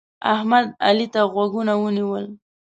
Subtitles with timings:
[0.33, 2.25] احمد؛ علي ته غوږونه ونیول.